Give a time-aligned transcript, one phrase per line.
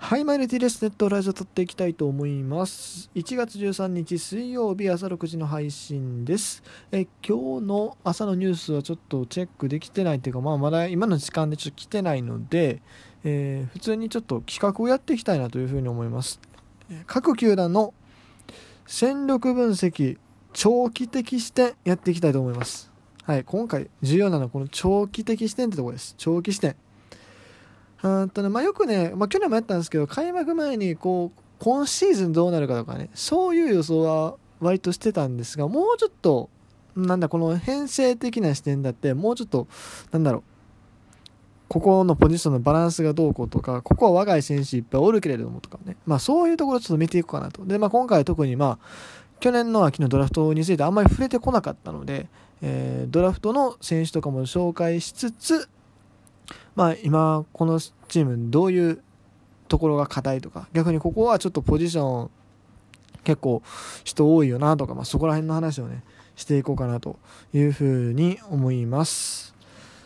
[0.00, 3.10] はい、マイルティレスネットラジオ撮っていきたいと思います。
[3.14, 6.62] 1月13日水曜日朝6時の配信です。
[6.92, 12.80] え今日の朝のニュースはちょっとチェックできてないというか、まあ、まだ今の時間でちょっと来てないので、
[13.24, 16.40] えー、普通にちょっと企画をやっていきたいなというふうに思います。
[17.06, 17.92] 各球団の
[18.86, 20.16] 戦力分析、
[20.54, 22.90] 長期的視点やっていきたいと思います。
[23.24, 26.14] はい、今回重要なのはこの長期的視点ってところです。
[26.16, 26.76] 長期視点。
[28.02, 36.48] うんとねまあ、よくね、まあ、去年もやったんですけど開幕前にこう今シーズンどうなるかとかねそういう予想は割としてたんですがもうちょっと
[36.94, 39.66] なんだこの編成的な視点だってもうちょっと
[40.12, 40.42] なんだろう
[41.68, 47.64] ここのポジションのバランスがどうこうとかここは若い選手いっぱいおるけれどもとかね、まあ、そういうところちょっと見ていこうかなと。
[47.66, 48.86] で、まあ、今回特にまあ
[49.40, 52.28] 去年の秋のドラフトについてあんまり触れてこなかったので、
[52.62, 55.68] えー、ドラフトの選手とかも紹介しつつ
[56.76, 59.02] まあ、今このチームどういう
[59.68, 62.30] ところが課題とか逆にここはちょっとポジション
[63.24, 63.62] 結構
[64.04, 66.02] 人多いよなとか、まあ、そこら辺の話をね
[66.36, 67.18] していこうかなと
[67.52, 69.54] いうふうに思います。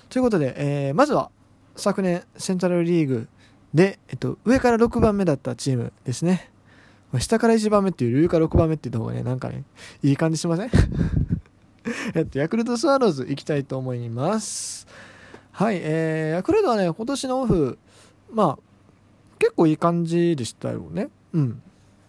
[0.08, 1.30] ということで、えー、まずは
[1.76, 3.28] 昨年セントラルリーグ
[3.74, 6.50] で、えっと、上から6番目だったチームですね。
[7.18, 9.64] 下から1番目っていう上から6番目って言った方がね、なんかね、
[10.02, 10.70] いい感じしません？
[12.14, 14.86] えっと、ヤクルトスワローズ行きたいと思います。
[15.52, 17.78] はい、えー、ヤクルトはね、今年のオフ、
[18.32, 18.58] まあ、
[19.38, 21.10] 結構いい感じでしたよね。
[21.34, 21.62] うん。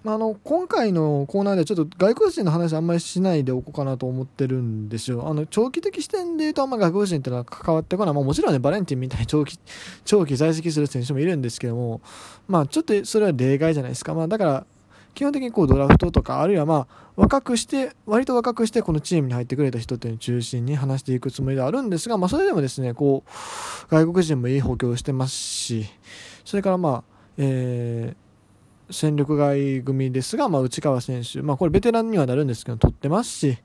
[0.05, 5.27] あの、今回のコーナーではちょっと外国人の話あんまりしないでおこうかなと思ってるんですよ。
[5.27, 8.13] あの、長期的視点で言うとあんま外国人ってのは関わってこない。
[8.13, 9.57] まあもちろんね、バレンティンみたいに長期、
[10.03, 12.01] 長期在籍する選手もいるんですけども、
[12.47, 14.13] まあちょっとそれは例外じゃないですか。
[14.13, 14.65] まあだから、
[15.13, 25.85] 基本的にこうドラフトとかあるいはまあ若くして割と若くしてこのチームに入ってくれた人っていうのを中心に話していくつもりであるんですが、まあ、それでもですねこう外国人もいい補強してますし
[26.45, 27.03] それからまあ、
[27.37, 33.57] えー、戦力外組ですが、まあ、内川選手、まあ、これベテランにはなるんですけど取ってますし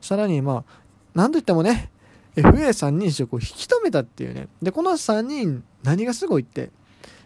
[0.00, 1.90] さらにまあなんといってもね
[2.36, 4.48] FA3 人種をこう引き止めたっていうね。
[4.60, 6.70] でこの3人何がすごいって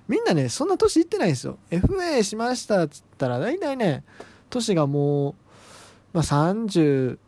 [0.08, 1.58] みんなね、そんな年いってないんですよ。
[1.70, 4.04] FA しましたっつったら、大体ね、
[4.50, 5.34] 年がもう、
[6.12, 7.18] まあ、30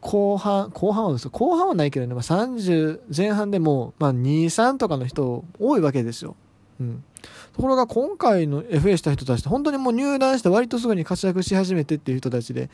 [0.00, 6.36] 後半、後半はです後半はないけどね、まあ、30前半でも、まあ、2、3とかの人多いわけですよ。
[6.80, 7.04] うん。
[7.54, 12.70] ところが今回の FA した人たちって本当にもう入団して割とすぐに活躍し始めてっていう人たちで、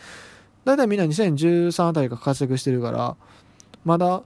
[0.65, 3.17] 大体みんな2013あたりが活躍してるから、
[3.85, 4.23] まだ、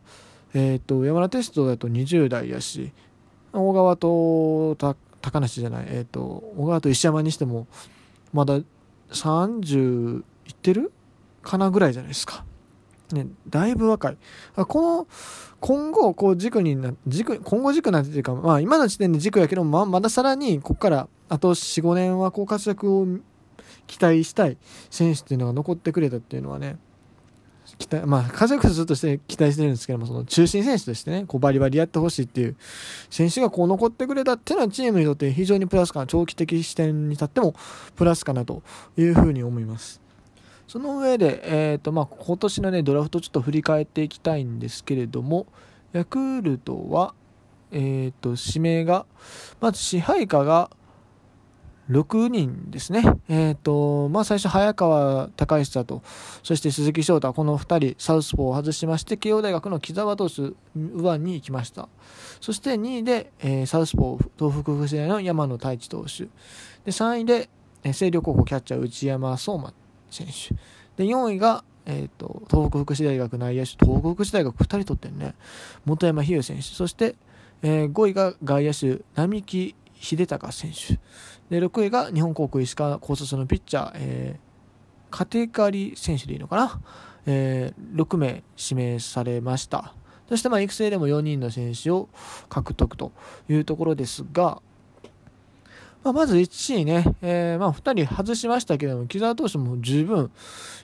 [0.54, 2.92] えっ、ー、と、山田テストだと20代やし、
[3.52, 4.96] 小川と高
[5.30, 6.20] 高梨じゃない、えっ、ー、と、
[6.56, 7.66] 小川と石山にしても、
[8.32, 8.60] まだ
[9.10, 10.92] 30いってる？
[11.42, 12.44] かなぐらいじゃないですか。
[13.12, 14.16] ね、だいぶ若い。
[14.54, 15.06] この、
[15.60, 23.06] 今後、こう軸にな、軸、今後軸なんていうか、まあ今の時点で軸やけど、ままださらに、ここからあと4、5年はこう活躍を
[23.86, 24.58] 期待したい
[24.90, 26.78] 選手っていうのが残ってくれたっていうのはね、
[27.78, 32.56] 期待、まあ、活躍するとして期待してるんですけども、その中心選手としてね、こうバリバリやってほしいっていう
[33.08, 37.54] 選手がこう残ってくれたっていうのはチームにとって非常にプラスかな、長期的視点に立っても
[37.96, 38.62] プラスかなと
[38.96, 40.00] いうふうに思います。
[40.66, 45.46] その上で、えーとまあ、今年の、ね、ドラフトちょっと振り返っていきたいんですけれども、
[45.92, 47.14] ヤクルトは、
[47.70, 49.06] えーと、指名が、
[49.60, 50.70] まず支配下が
[51.90, 53.02] 6人ですね。
[53.28, 56.02] えっ、ー、と、まあ、最初、早川隆久と、
[56.42, 61.88] そして鈴木翔太、この2人、サウスポーを外しまして、慶応大学の木澤投手、右腕に行きました。
[62.40, 66.24] そして2位で、えー、サウスポー、東北福祉大の山野太一投手。
[66.24, 66.30] で、
[66.86, 67.48] 3位で、
[67.82, 69.72] えー、星稜高校キャッチャー、内山相馬
[70.10, 70.54] 選手。
[71.02, 75.34] で、4位が、えーと、東北福祉大学内野手、東北福祉大学2人取ってるね、
[75.86, 77.16] 本山比喩選手、そして、
[77.62, 80.98] えー、5位が外野手、並木秀隆選手。
[81.50, 86.80] で、6位が日本航空石川高卒のピッチャー、えー、カテカリ選手でいいのかな、
[87.26, 89.94] えー、6名指名されました。
[90.28, 92.08] そして、まあ、育成でも4人の選手を
[92.48, 93.12] 獲得と
[93.48, 94.60] いうところですが、
[96.04, 100.30] まあ、まず1位ね、えー、まあ2人外しましたけども、木澤投手も十分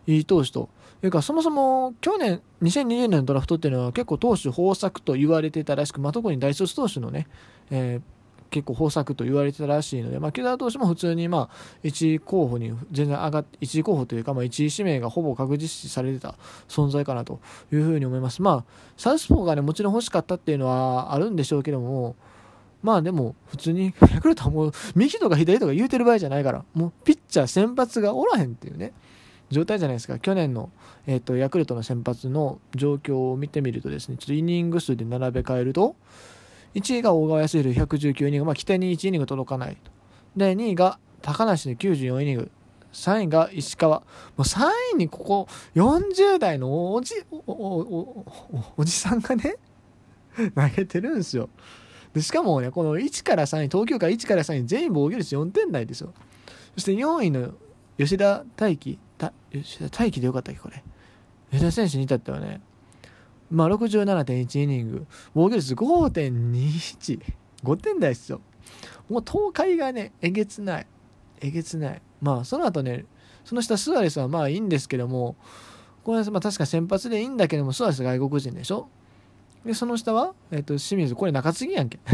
[0.06, 0.70] いい投手と
[1.02, 7.28] いうか、そもそも去年、2020年のドラフトっていうのは結構投手豊作と言われてたらしく、まあ、特に大卒投手のね、
[7.70, 8.13] えー
[8.54, 16.36] 結構豊作と言われてたらしいので、まあ、木田投手も普通にまあ1位候補に全然上がって1位候補というか、ま、1位指名がほぼ確実視されてた
[16.68, 17.40] 存在かなと
[17.72, 18.42] いうふうに思います。
[18.42, 18.64] まあ、
[18.96, 22.14] サウスポーがねもちろん欲しかったっていうのはあるんでしょうけども
[22.80, 28.92] まあでも普通にヤクルトはもう右とか左とか言うてる場合じゃないからもうピッチャー先発がおらへんっていうね
[29.50, 30.70] 状態じゃないですか去年の、
[31.08, 35.96] えーとヤクルトの先発の状況を見てみるとですねちょっとイニング数で並べ替えると
[36.74, 39.90] 1位が大川康弘119イニング、まあ、規定に1イニング届かないと。
[40.36, 42.50] で2位が高梨で94イニング。
[42.92, 44.00] 3位が石川。
[44.00, 44.04] も
[44.38, 48.24] う3位にここ40代のおじおお
[48.76, 49.56] おじさんがね
[50.54, 51.48] 投げてるんですよ。
[52.12, 56.12] でしかもねこの1から3位東京から1から3位全員防御率4点台ですよ。
[56.74, 57.54] そして4位の
[57.98, 58.98] 吉田大輝
[59.52, 60.82] 吉田大輝でよかったっけこれ。
[61.50, 62.60] 吉田選手に至ってはね
[63.50, 65.06] まあ67.1イニング。
[65.34, 68.40] 防御率5.215点台ですよ。
[69.08, 70.86] もう東海がねえげつない。
[71.40, 72.02] えげつない。
[72.20, 73.04] まあその後ね
[73.44, 75.36] その下スアレスはまあいいんですけども。
[76.02, 78.88] これまあ確か先発でいいんだけどもスアレス外国人でしょ？
[79.64, 81.14] でその下は、えっと清水。
[81.14, 81.98] これ中継ぎやんけ。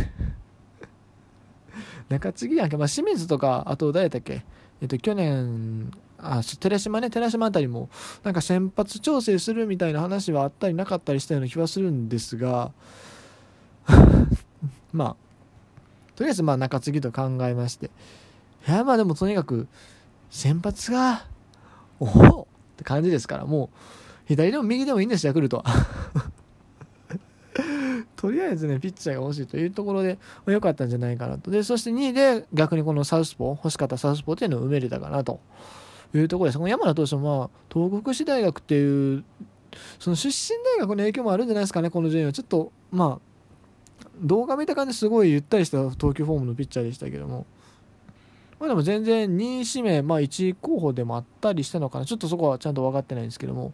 [2.08, 4.44] 中継ぎやんけ、まあ、清水とかあと誰だっけ？
[4.80, 5.90] えっと去年
[6.22, 7.88] あ寺島ね寺島あたりも
[8.22, 12.72] なんか先発調整するみたいな話はあったりなかったりしたような気はするんですが
[14.92, 15.16] まあ
[16.16, 17.90] とりあえずまあ中継ぎと考えまして
[18.68, 19.68] いやまあでもとにかく
[20.30, 21.26] 先発が
[21.98, 22.46] おおっ
[22.76, 23.76] て感じですからもう
[24.26, 25.64] 左でも右でもいいんですヤクルトは。
[28.14, 31.50] とりあえずねピッチャーが欲しいというところで、まあ、かったんじゃないかなと。
[31.50, 35.40] でそして2位で逆にこのサウスポー欲しかったサウスポーっていうのを埋めれたかなと。
[36.14, 39.24] いうところですこの山田投手も、まあ、東北福祉大学っていう
[39.98, 42.32] その出身大学の影響もあるんじゃないですかねこの順位は。
[42.32, 47.46] ちょっとまあ動画見た感じすごいゆったりした投球フォームのピッチャーでしたけども。
[48.58, 53.72] まあ、でも全然2位指名、まあ、1位候補でもあったりしたのかなちょっとそこはちゃんと分かってないんですけども。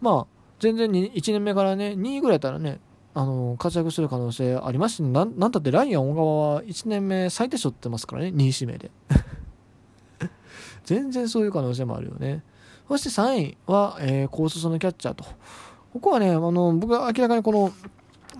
[0.00, 2.80] まあ全然1年目からね2位ぐらいだったらね
[3.14, 8.90] あの活躍する可能性ありますしなんなんたってライアン小川は1年目最低賞ってますからね2位指名で。
[10.84, 12.42] 全然そういう可能性もあるよね
[12.88, 15.24] そして3位は、えー、高卒のキャッチャーと
[15.92, 17.72] ここはねあの僕は明らかにこの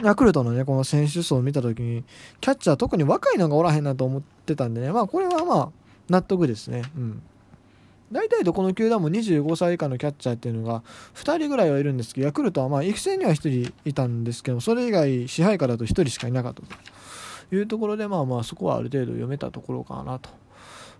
[0.02, 2.04] ヤクルトのね、この選手層を見たときに、
[2.40, 5.68] キャッチャー特に若いのがおらへんなと思ってたんでね、まあこれはまあ
[6.08, 6.82] 納得ですね。
[6.96, 7.22] うん。
[8.12, 10.84] 大体どこの球団も25歳以下のキャッチャーっていうのが
[11.14, 20.28] 2人ぐらいはいるんですけど、ヤクルトはまあ育成には1人いたんですけど、それ以外支配下だと1人しかいなかったというところで、まあまあそこはある程度読めたところかなと。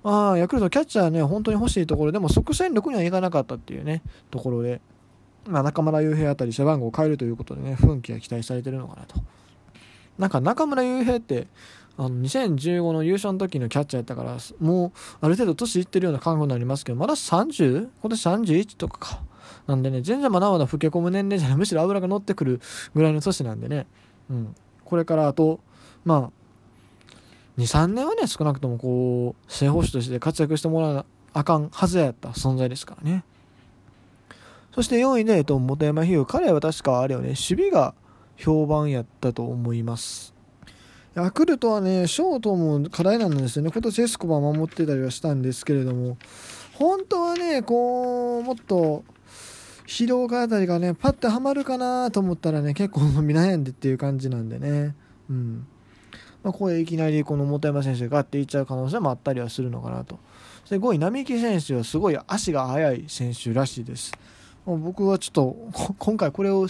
[0.03, 4.81] まあ、ヤクルトキャッチャーね、本当に欲しいところでも即戦力にはいかなかったっていうね、ところで、
[5.47, 9.17] まあ、中村悠平あたり背番号を変えるということでね、奮起が期待されてるのかなと。
[10.19, 11.47] なんか中村悠平って、
[11.99, 17.89] あの2015の優勝の時のキャッチャーやったから、もうある程度年いってるような感覚になりますけど、まだ 30?
[18.01, 19.23] 今年31とかか。
[19.67, 22.61] なんでね、全然まだまだ老け込む年齢じゃない、むしろ油が乗ってくる
[22.95, 23.87] ぐらいの年なんでね、
[24.31, 24.55] うん。
[24.85, 25.61] これからあと、
[26.05, 26.31] まあ、
[27.59, 33.25] 2、3年はね、少なくともこう、正捕手として活躍してもらわなあかんはずやった存在ですからね。
[34.75, 36.25] そして4位で、えっと、本山比喩。
[36.27, 37.95] 彼は確かあれよね、守備が
[38.37, 40.35] 評判やったと思います。
[41.15, 43.71] ヤクルトはね、ショートも課題なんですよね。
[43.73, 46.19] 今年エスコバ守ってたりはしたんですけれども、
[46.75, 49.03] 本当はね、こう、もっと、
[49.87, 54.95] 疲労があたりがね、パッてはまるかなと思ったらね、結構伸び悩んでっていう感じなんでね。
[55.31, 55.67] うん。
[56.47, 60.21] まあ、ここでいきなりこの本山選手がガッていっちゃう可能性もあったりはするのかなと。
[60.61, 64.13] そして5位、並木選手はすごい足が速い選手らしいです。
[64.65, 65.57] もう僕はちょっと
[65.99, 66.69] 今回これを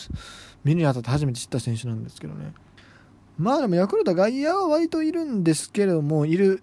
[0.64, 2.54] 見るにあたって初めて知った選手なんですけどね。
[3.36, 6.62] まあでもヤクルト外野は割といるんですけれどもいる。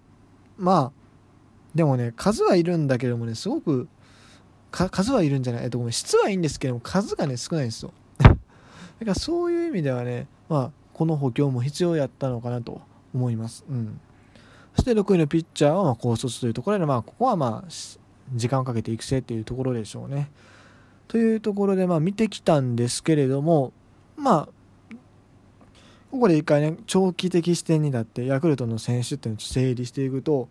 [0.56, 0.92] まあ
[1.72, 3.86] でもね数はいるんだけどもねすごく
[4.72, 5.62] 数はいるんじゃない？
[5.62, 7.92] えっとごめん質はいいんですけども数がね少ないんですよ。
[8.18, 8.36] だか
[9.04, 12.80] らそういう意味ではねまあこの補強も必要やったのかなと。
[13.14, 13.64] 思います。
[13.68, 14.00] うん。
[14.74, 17.70] そして6位のピッチャーは高卒というところでまあここはまあ
[18.34, 20.30] 時間をかけて育成っていうところでしょうね。
[21.06, 23.72] というところでまあ見てきたんですけれども
[24.16, 24.48] まあ
[26.10, 30.48] ここで一回ね長期的視点になってヤクルトの選手っていうのを整理していくと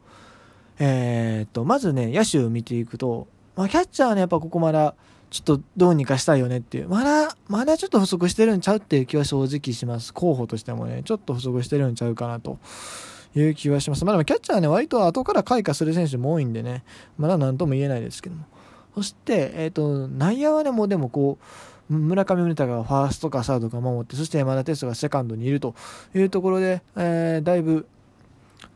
[0.80, 4.96] えー、っとまずね野手を見ていくと、まあ、キャッチャーはねやっぱここまだ
[5.34, 6.90] ちょっとどうにかしたいよねっていう。
[6.90, 10.14] まだまだちょっと不足してるんちゃうっていう気は正直します。
[10.14, 11.02] 候補としてもね。
[11.04, 12.60] ちょっと不足してるんちゃうかなと
[13.36, 14.06] いう気はします。
[14.06, 16.84] まあでもキャッチャーはね、割と後から開花する選手も多いんでね、
[17.18, 18.46] まだ何とも言えないですけども。
[18.94, 21.40] そして、えっ、ー、と、内野はね、もうでもこ
[21.90, 25.74] う、村上宗隆がファーストかサードか守って、そして山田哲人がセカンドにいると
[26.14, 27.88] いうところで、えー、だいぶ、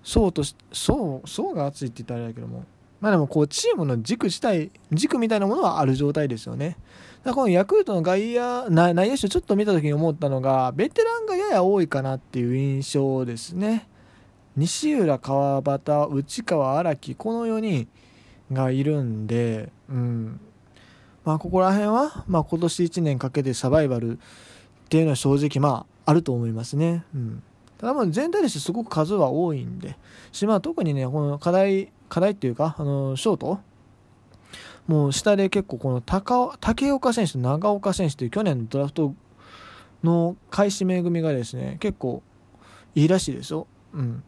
[0.02, 2.66] 層とし、層、層が厚いって言ったらあれだけども、
[3.00, 6.78] まあでもこう、チームの軸自体、軸みたいなものはある状態ですよね。
[7.24, 13.88] だからこのヤクルトの外野、内野手ちょっと見た時に思ったのが、ベテランがやや多いかなっていう印象ですね。
[14.56, 17.88] 西浦、川端、内川、荒木、この4人、
[18.52, 20.40] がいるんで、うん
[21.26, 24.20] まあ、ここら辺は、まあ、今年1年かけてサバイバルっ
[24.90, 27.04] ていうのは正直まああると思いますね。
[27.14, 27.44] うん
[27.78, 29.98] ただまあ全体としてすごく数は多いんで
[30.32, 33.60] し、まあ、特にねこの課題課題っていうかあのショート？
[34.88, 39.14] もう下で結構この高竹岡選手と長岡選手という去年のドラフト
[40.04, 42.24] の開始名組がですね結構
[42.96, 43.68] いいらしいですよ。
[43.94, 44.24] うん。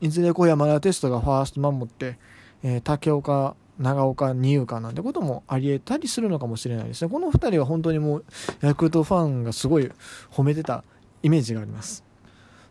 [0.00, 2.18] いずれこう山田テストがファースト守って、
[2.62, 7.10] えー、竹岡長岡二遊間なんてこともありえたりするのかもしれないですね。
[7.10, 8.24] この2人は本当にもう
[8.60, 9.90] ヤクルトファンがすごい
[10.30, 10.84] 褒めてた
[11.22, 12.04] イメージがあります。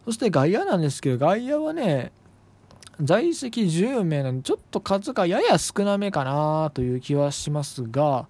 [0.05, 2.11] そして外野なんですけど、外野はね、
[3.01, 8.27] 在籍10名なんで、ちょっと数がやや少なめかなという気はしますが、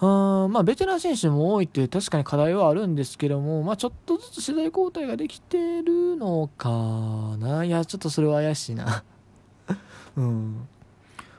[0.00, 7.64] うんまあ、ベテラン選手も多いって確かに課題はあるんですけども、まあ、ちょっとずつ世代交代ができてるのかな？
[7.64, 9.04] いや、ちょっとそれは怪しいな。
[10.16, 10.68] うん。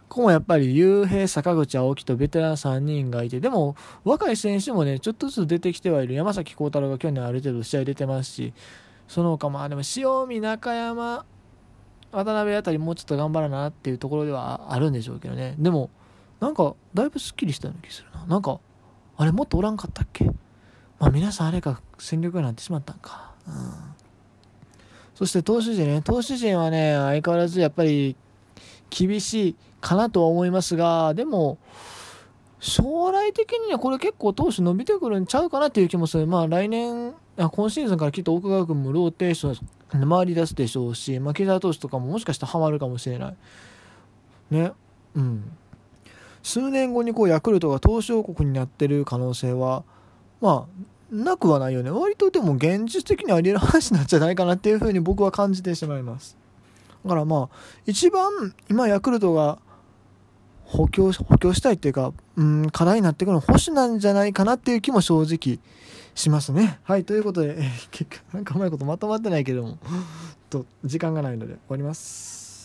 [0.08, 6.14] ここもやっぱり、雄平、坂口、青木とベテラン3人がいて、でも、若い選手もね、ちょっとずつ出てきてはいる。
[6.16, 8.54] 山崎幸太郎が去年ある程度試合出てますし、
[9.08, 11.26] その他、まあでも、塩見、中山、
[12.12, 15.56] 渡辺あたりもうちょっと頑張らなっていうところではあるんでしょうけどね。
[15.58, 15.90] でも、
[16.40, 18.26] なんか、だいぶすっきりしたような気するな。
[18.26, 18.60] なんか、
[19.18, 20.26] あれもっとおらんかったっけ？
[21.00, 23.32] まあ皆さんあれか戦力になってしまったんか。
[23.48, 23.54] うん。
[25.16, 26.02] そして投手陣ね。
[26.02, 28.16] 投手陣はね、相変わらずやっぱり
[28.90, 31.60] 厳しいかなとは思いますが、でも、
[32.60, 36.28] 将来的にはこれ結構投手伸びてくるんちゃうかなっていう気もする。
[36.28, 43.36] まあ来年、今シーズンからきっと奥川君もローテーション回り出すでしょうし、まあ、木澤投手とかももしかしたらハマるかもしれない。
[44.52, 44.72] ね。
[45.16, 45.52] うん。
[46.44, 49.84] 数年後にこうヤクルトが投手王国になってる可能性は、
[50.40, 51.92] まあ、なくはないよね。
[51.92, 56.38] 割とでも現実的にあり得る話なんじゃないかなっていうふうに僕は感じてしまいます。
[57.04, 59.60] だからまあ、一番今ヤクルトが
[60.72, 65.60] 補強、補強したいっていうか、うん、課題になってくるの保守なんじゃないかなっていう気も正直
[66.16, 66.80] しますね。
[66.84, 69.78] はい、ということで、えー、結局、なんかうまいことまとまってないけども、
[70.50, 72.41] と、時間がないので終わります。